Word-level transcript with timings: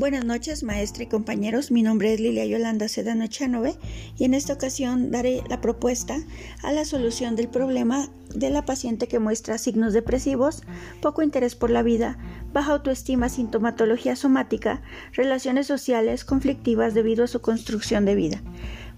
Buenas 0.00 0.24
noches, 0.24 0.62
maestra 0.62 1.02
y 1.02 1.08
compañeros. 1.08 1.70
Mi 1.70 1.82
nombre 1.82 2.14
es 2.14 2.20
Lilia 2.20 2.46
Yolanda 2.46 2.88
Sedano 2.88 3.26
Chanove 3.26 3.76
y 4.16 4.24
en 4.24 4.32
esta 4.32 4.54
ocasión 4.54 5.10
daré 5.10 5.42
la 5.50 5.60
propuesta 5.60 6.16
a 6.62 6.72
la 6.72 6.86
solución 6.86 7.36
del 7.36 7.48
problema 7.48 8.08
de 8.34 8.48
la 8.48 8.64
paciente 8.64 9.08
que 9.08 9.18
muestra 9.18 9.58
signos 9.58 9.92
depresivos, 9.92 10.62
poco 11.02 11.22
interés 11.22 11.54
por 11.54 11.68
la 11.68 11.82
vida, 11.82 12.16
baja 12.50 12.72
autoestima, 12.72 13.28
sintomatología 13.28 14.16
somática, 14.16 14.80
relaciones 15.12 15.66
sociales 15.66 16.24
conflictivas 16.24 16.94
debido 16.94 17.24
a 17.24 17.28
su 17.28 17.42
construcción 17.42 18.06
de 18.06 18.14
vida. 18.14 18.42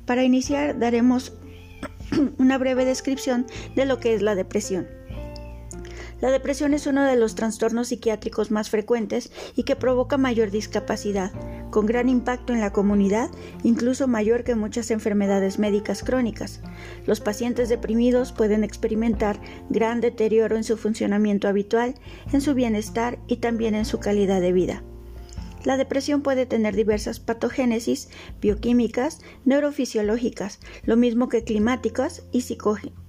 Para 0.07 0.23
iniciar 0.23 0.79
daremos 0.79 1.33
una 2.39 2.59
breve 2.59 2.85
descripción 2.85 3.45
de 3.75 3.87
lo 3.87 3.99
que 3.99 4.15
es 4.15 4.23
la 4.23 4.37
depresión. 4.37 4.87
La 6.23 6.31
depresión 6.31 6.73
es 6.73 6.87
uno 6.87 7.03
de 7.03 7.17
los 7.17 7.35
trastornos 7.35 7.89
psiquiátricos 7.89 8.53
más 8.53 8.71
frecuentes 8.71 9.33
y 9.57 9.65
que 9.65 9.75
provoca 9.75 10.19
mayor 10.19 10.53
discapacidad, 10.53 11.33
con 11.71 11.85
gran 11.85 12.09
impacto 12.09 12.53
en 12.53 12.61
la 12.61 12.73
comunidad, 12.73 13.29
incluso 13.65 14.07
mayor 14.07 14.45
que 14.45 14.55
muchas 14.55 14.93
enfermedades 14.93 15.59
médicas 15.59 16.05
crónicas. 16.05 16.61
Los 17.07 17.19
pacientes 17.19 17.69
deprimidos 17.69 18.31
pueden 18.31 18.63
experimentar 18.63 19.41
gran 19.69 20.01
deterioro 20.01 20.57
en 20.57 20.63
su 20.63 20.77
funcionamiento 20.77 21.49
habitual, 21.49 21.97
en 22.33 22.41
su 22.41 22.55
bienestar 22.55 23.19
y 23.27 23.39
también 23.39 23.75
en 23.75 23.85
su 23.85 23.99
calidad 23.99 24.41
de 24.41 24.53
vida. 24.53 24.85
La 25.65 25.77
depresión 25.77 26.23
puede 26.23 26.47
tener 26.47 26.77
diversas 26.77 27.19
patogénesis 27.19 28.11
bioquímicas, 28.41 29.23
neurofisiológicas, 29.45 30.61
lo 30.85 30.97
mismo 30.97 31.29
que 31.29 31.43
climáticas 31.43 32.23
y 32.31 32.43
psicógenas 32.43 33.02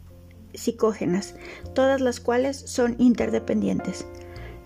psicógenas, 0.53 1.35
todas 1.73 2.01
las 2.01 2.19
cuales 2.19 2.57
son 2.57 2.95
interdependientes. 2.99 4.05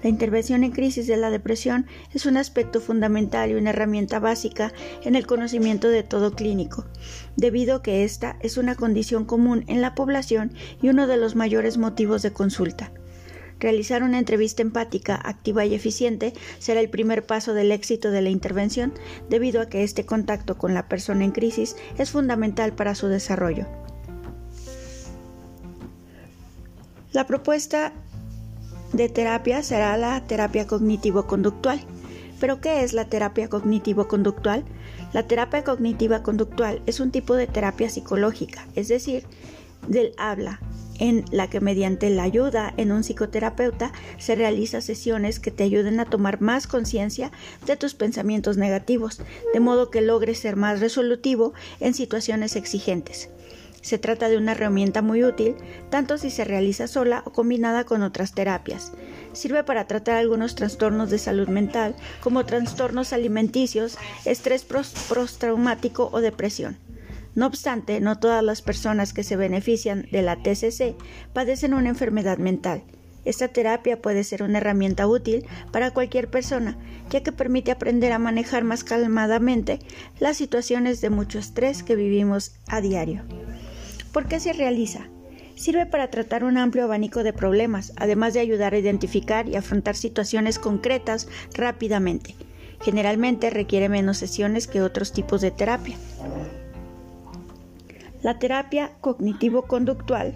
La 0.04 0.10
intervención 0.10 0.64
en 0.64 0.72
crisis 0.72 1.08
de 1.08 1.18
la 1.18 1.32
depresión 1.32 1.88
es 2.14 2.28
un 2.28 2.38
aspecto 2.38 2.80
fundamental 2.80 3.50
y 3.50 3.56
una 3.56 3.72
herramienta 3.72 4.20
básica 4.20 4.72
en 5.04 5.16
el 5.16 5.26
conocimiento 5.26 5.90
de 5.90 6.04
todo 6.04 6.36
clínico, 6.36 6.86
debido 7.36 7.78
a 7.78 7.82
que 7.82 8.04
esta 8.04 8.38
es 8.42 8.58
una 8.58 8.76
condición 8.76 9.26
común 9.26 9.64
en 9.68 9.82
la 9.82 9.96
población 9.96 10.54
y 10.82 10.90
uno 10.90 11.08
de 11.08 11.18
los 11.18 11.36
mayores 11.36 11.78
motivos 11.78 12.22
de 12.22 12.32
consulta. 12.32 12.92
Realizar 13.60 14.04
una 14.04 14.20
entrevista 14.20 14.62
empática, 14.62 15.20
activa 15.24 15.66
y 15.66 15.74
eficiente 15.74 16.34
será 16.60 16.80
el 16.80 16.92
primer 16.92 17.26
paso 17.26 17.56
del 17.56 17.72
éxito 17.72 18.12
de 18.12 18.22
la 18.22 18.30
intervención, 18.30 18.94
debido 19.30 19.62
a 19.62 19.66
que 19.68 19.84
este 19.84 20.06
contacto 20.06 20.60
con 20.60 20.76
la 20.76 20.88
persona 20.88 21.26
en 21.26 21.32
crisis 21.32 21.76
es 21.98 22.12
fundamental 22.12 22.74
para 22.74 22.94
su 22.94 23.08
desarrollo. 23.08 23.66
La 27.18 27.26
propuesta 27.26 27.94
de 28.94 29.10
terapia 29.10 29.64
será 29.64 29.98
la 29.98 30.23
terapia 30.28 30.68
cognitivo-conductual. 30.68 31.80
¿Pero 32.40 32.62
qué 32.62 32.84
es 32.84 32.94
la 32.94 33.06
terapia 33.06 33.50
cognitivo-conductual? 33.50 34.64
La 35.14 35.23
terapia 35.23 35.64
cognitiva 35.64 36.22
conductual 36.22 36.80
es 36.86 37.00
un 37.00 37.10
tipo 37.10 37.34
de 37.34 37.48
terapia 37.48 37.90
psicológica, 37.90 38.68
es 38.76 38.88
decir, 38.88 39.23
del 39.88 40.14
habla, 40.20 40.60
en 41.00 41.26
la 41.32 41.50
que 41.50 41.60
mediante 41.60 42.12
la 42.12 42.22
ayuda 42.22 42.72
en 42.78 42.92
un 42.92 43.02
psicoterapeuta 43.02 43.94
se 44.20 44.36
realizan 44.36 44.84
sesiones 44.84 45.40
que 45.40 45.50
te 45.50 45.64
ayuden 45.64 46.00
a 46.00 46.06
tomar 46.06 46.40
más 46.40 46.68
conciencia 46.68 47.32
de 47.66 47.78
tus 47.78 47.95
pensamientos 47.95 48.58
negativos, 48.58 49.23
de 49.56 49.60
modo 49.60 49.90
que 49.90 50.02
logres 50.02 50.38
ser 50.38 50.56
más 50.56 50.82
resolutivo 50.82 51.54
en 51.80 51.95
situaciones 51.95 52.56
exigentes. 52.56 53.32
Se 53.88 53.98
trata 53.98 54.28
de 54.28 54.36
una 54.36 54.52
herramienta 54.52 55.02
muy 55.02 55.23
útil, 55.23 55.56
tanto 55.89 56.17
si 56.17 56.30
se 56.30 56.44
realiza 56.44 56.88
sola 56.88 57.23
o 57.26 57.32
combinada 57.32 57.86
con 57.86 58.02
otras 58.02 58.34
terapias. 58.34 58.92
Sirve 59.32 59.64
para 59.64 59.88
tratar 59.88 60.17
algunos 60.17 60.56
trastornos 60.56 61.10
de 61.10 61.17
salud 61.17 61.48
mental, 61.48 61.95
como 62.20 62.45
trastornos 62.45 63.14
alimenticios, 63.14 63.98
estrés 64.26 64.66
postraumático 64.66 66.10
o 66.11 66.20
depresión. 66.20 66.76
No 67.34 67.45
obstante, 67.45 68.02
no 68.02 68.20
todas 68.20 68.44
las 68.44 68.61
personas 68.61 69.14
que 69.14 69.23
se 69.23 69.38
benefician 69.38 70.06
de 70.11 70.22
la 70.22 70.36
TCC 70.36 70.98
padecen 71.32 71.73
una 71.73 71.88
enfermedad 71.88 72.40
mental. 72.40 72.84
Esta 73.23 73.48
terapia 73.48 74.02
puede 74.02 74.26
ser 74.26 74.44
una 74.44 74.58
herramienta 74.58 75.08
útil 75.08 75.45
para 75.72 75.92
cualquier 75.92 76.30
persona, 76.30 76.78
ya 77.10 77.23
que 77.23 77.32
permite 77.32 77.72
aprender 77.72 78.11
a 78.11 78.20
manejar 78.20 78.66
más 78.66 78.84
calmadamente 78.84 79.80
las 80.20 80.36
situaciones 80.36 81.00
de 81.00 81.10
mucho 81.10 81.40
estrés 81.40 81.84
que 81.84 81.95
vivimos 81.95 82.52
a 82.67 82.82
diario. 82.82 83.23
¿Por 84.17 84.28
qué 84.28 84.39
se 84.39 84.52
realiza? 84.52 85.02
Sirve 85.54 85.86
para 85.86 86.10
tratar 86.10 86.44
un 86.44 86.58
amplio 86.58 86.86
abanico 86.86 87.22
de 87.22 87.33
problemas, 87.33 87.94
además 87.98 88.33
de 88.33 88.39
ayudar 88.39 88.73
a 88.73 88.80
identificar 88.80 89.48
y 89.48 89.55
afrontar 89.55 89.95
situaciones 89.95 90.58
concretas 90.58 91.28
rápidamente. 91.54 92.33
Generalmente 92.82 93.52
requiere 93.52 93.89
menos 93.89 94.17
sesiones 94.17 94.66
que 94.66 94.82
otros 94.82 95.11
tipos 95.11 95.42
de 95.42 95.52
terapia. 95.52 95.98
La 98.23 98.39
terapia 98.39 98.94
cognitivo-conductual 99.02 100.34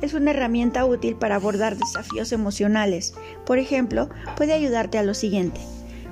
es 0.00 0.12
una 0.12 0.32
herramienta 0.32 0.84
útil 0.84 1.14
para 1.14 1.36
abordar 1.36 1.76
desafíos 1.76 2.32
emocionales. 2.32 3.14
Por 3.46 3.60
ejemplo, 3.60 4.10
puede 4.36 4.54
ayudarte 4.54 4.98
a 4.98 5.04
lo 5.04 5.14
siguiente. 5.14 5.60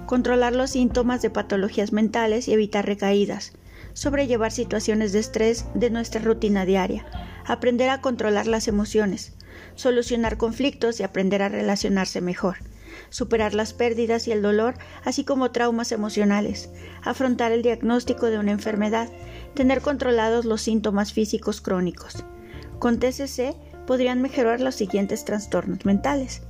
Controlar 0.07 0.55
los 0.55 0.71
síntomas 0.71 1.21
de 1.21 1.31
patologías 1.31 1.93
mentales 1.93 2.47
y 2.47 2.53
evitar 2.53 2.87
recaídas 2.87 3.55
sobrellevar 4.00 4.50
situaciones 4.50 5.12
de 5.12 5.19
estrés 5.19 5.66
de 5.75 5.91
nuestra 5.91 6.22
rutina 6.22 6.65
diaria, 6.65 7.05
aprender 7.44 7.91
a 7.91 8.00
controlar 8.00 8.47
las 8.47 8.66
emociones, 8.66 9.34
solucionar 9.75 10.38
conflictos 10.38 11.00
y 11.00 11.03
aprender 11.03 11.43
a 11.43 11.50
relacionarse 11.50 12.22
mejor, 12.22 12.56
superar 13.10 13.53
las 13.53 13.75
pérdidas 13.75 14.27
y 14.27 14.33
el 14.33 14.41
dolor, 14.41 14.72
así 15.05 15.22
como 15.22 15.50
traumas 15.50 15.93
emocionales, 15.93 16.71
afrontar 17.03 17.53
el 17.53 17.60
diagnóstico 17.60 18.31
de 18.31 18.39
una 18.39 18.53
enfermedad, 18.53 19.10
tener 19.53 19.83
controlados 19.83 20.47
los 20.47 20.62
síntomas 20.62 21.12
físicos 21.12 21.60
crónicos. 21.60 22.25
Con 22.78 23.00
TCC 23.00 23.55
podrían 23.87 24.22
mejorar 24.22 24.62
los 24.62 24.77
siguientes 24.77 25.27
trastornos 25.27 25.84
mentales: 25.84 26.41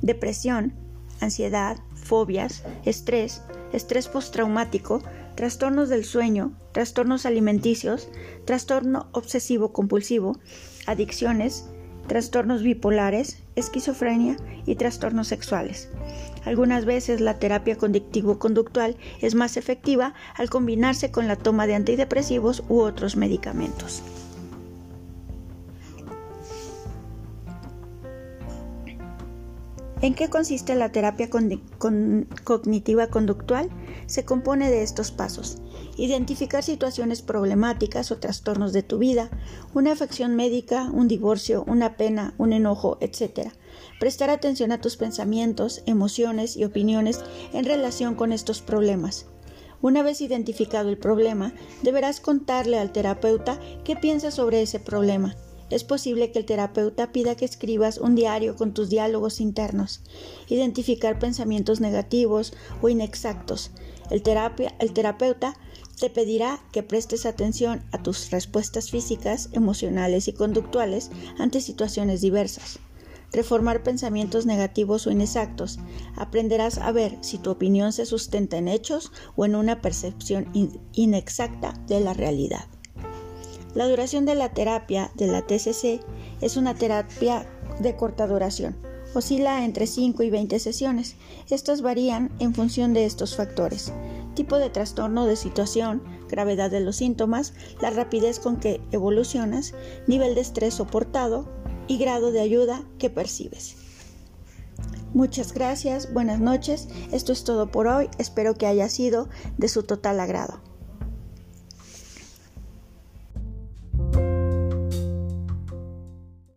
depresión, 0.00 0.72
ansiedad, 1.20 1.76
fobias, 1.94 2.62
estrés, 2.86 3.42
estrés 3.74 4.08
postraumático, 4.08 5.02
trastornos 5.36 5.88
del 5.88 6.04
sueño, 6.04 6.52
trastornos 6.72 7.26
alimenticios, 7.26 8.08
trastorno 8.44 9.08
obsesivo 9.12 9.72
compulsivo, 9.72 10.38
adicciones, 10.86 11.68
trastornos 12.08 12.62
bipolares, 12.62 13.42
esquizofrenia 13.54 14.36
y 14.64 14.76
trastornos 14.76 15.28
sexuales. 15.28 15.90
Algunas 16.44 16.84
veces 16.84 17.20
la 17.20 17.38
terapia 17.38 17.76
conductivo-conductual 17.76 18.96
es 19.20 19.34
más 19.34 19.56
efectiva 19.56 20.14
al 20.34 20.48
combinarse 20.48 21.10
con 21.10 21.28
la 21.28 21.36
toma 21.36 21.66
de 21.66 21.74
antidepresivos 21.74 22.64
u 22.68 22.80
otros 22.80 23.16
medicamentos. 23.16 24.02
¿En 30.02 30.14
qué 30.14 30.28
consiste 30.28 30.74
la 30.74 30.92
terapia 30.92 31.30
cognitiva 31.30 33.06
conductual? 33.06 33.70
Se 34.04 34.26
compone 34.26 34.70
de 34.70 34.82
estos 34.82 35.10
pasos. 35.10 35.56
Identificar 35.96 36.62
situaciones 36.62 37.22
problemáticas 37.22 38.10
o 38.10 38.18
trastornos 38.18 38.74
de 38.74 38.82
tu 38.82 38.98
vida, 38.98 39.30
una 39.72 39.92
afección 39.92 40.36
médica, 40.36 40.90
un 40.92 41.08
divorcio, 41.08 41.64
una 41.66 41.96
pena, 41.96 42.34
un 42.36 42.52
enojo, 42.52 42.98
etc. 43.00 43.52
Prestar 43.98 44.28
atención 44.28 44.70
a 44.70 44.82
tus 44.82 44.98
pensamientos, 44.98 45.82
emociones 45.86 46.58
y 46.58 46.64
opiniones 46.64 47.24
en 47.54 47.64
relación 47.64 48.16
con 48.16 48.32
estos 48.32 48.60
problemas. 48.60 49.24
Una 49.80 50.02
vez 50.02 50.20
identificado 50.20 50.90
el 50.90 50.98
problema, 50.98 51.54
deberás 51.82 52.20
contarle 52.20 52.78
al 52.78 52.92
terapeuta 52.92 53.58
qué 53.82 53.96
piensa 53.96 54.30
sobre 54.30 54.60
ese 54.60 54.78
problema 54.78 55.36
es 55.70 55.84
posible 55.84 56.30
que 56.30 56.38
el 56.38 56.46
terapeuta 56.46 57.12
pida 57.12 57.34
que 57.34 57.44
escribas 57.44 57.98
un 57.98 58.14
diario 58.14 58.56
con 58.56 58.72
tus 58.72 58.88
diálogos 58.88 59.40
internos, 59.40 60.00
identificar 60.48 61.18
pensamientos 61.18 61.80
negativos 61.80 62.52
o 62.82 62.88
inexactos. 62.88 63.72
El, 64.10 64.22
el 64.78 64.92
terapeuta 64.92 65.58
te 65.98 66.10
pedirá 66.10 66.60
que 66.72 66.82
prestes 66.82 67.26
atención 67.26 67.82
a 67.90 68.02
tus 68.02 68.30
respuestas 68.30 68.90
físicas, 68.90 69.48
emocionales 69.52 70.28
y 70.28 70.32
conductuales 70.32 71.10
ante 71.38 71.60
situaciones 71.60 72.20
diversas. 72.20 72.78
Reformar 73.32 73.82
pensamientos 73.82 74.46
negativos 74.46 75.06
o 75.06 75.10
inexactos. 75.10 75.78
Aprenderás 76.14 76.78
a 76.78 76.92
ver 76.92 77.18
si 77.22 77.38
tu 77.38 77.50
opinión 77.50 77.92
se 77.92 78.06
sustenta 78.06 78.56
en 78.56 78.68
hechos 78.68 79.10
o 79.34 79.44
en 79.44 79.56
una 79.56 79.80
percepción 79.80 80.48
inexacta 80.92 81.72
de 81.88 82.00
la 82.00 82.14
realidad. 82.14 82.66
La 83.76 83.86
duración 83.86 84.24
de 84.24 84.34
la 84.34 84.54
terapia 84.54 85.10
de 85.16 85.26
la 85.26 85.42
TCC 85.42 86.00
es 86.40 86.56
una 86.56 86.74
terapia 86.74 87.46
de 87.78 87.94
corta 87.94 88.26
duración. 88.26 88.74
Oscila 89.12 89.66
entre 89.66 89.86
5 89.86 90.22
y 90.22 90.30
20 90.30 90.58
sesiones. 90.58 91.16
Estas 91.50 91.82
varían 91.82 92.32
en 92.38 92.54
función 92.54 92.94
de 92.94 93.04
estos 93.04 93.36
factores. 93.36 93.92
Tipo 94.34 94.56
de 94.56 94.70
trastorno 94.70 95.26
de 95.26 95.36
situación, 95.36 96.02
gravedad 96.26 96.70
de 96.70 96.80
los 96.80 96.96
síntomas, 96.96 97.52
la 97.82 97.90
rapidez 97.90 98.40
con 98.40 98.56
que 98.56 98.80
evolucionas, 98.92 99.74
nivel 100.06 100.34
de 100.34 100.40
estrés 100.40 100.72
soportado 100.72 101.46
y 101.86 101.98
grado 101.98 102.32
de 102.32 102.40
ayuda 102.40 102.82
que 102.98 103.10
percibes. 103.10 103.76
Muchas 105.12 105.52
gracias, 105.52 106.14
buenas 106.14 106.40
noches. 106.40 106.88
Esto 107.12 107.34
es 107.34 107.44
todo 107.44 107.70
por 107.70 107.88
hoy. 107.88 108.08
Espero 108.16 108.54
que 108.54 108.66
haya 108.66 108.88
sido 108.88 109.28
de 109.58 109.68
su 109.68 109.82
total 109.82 110.18
agrado. 110.20 110.62